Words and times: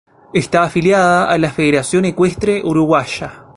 Está 0.33 0.63
afiliada 0.63 1.29
a 1.29 1.37
la 1.37 1.51
Federación 1.51 2.05
Ecuestre 2.05 2.63
Uruguaya. 2.65 3.45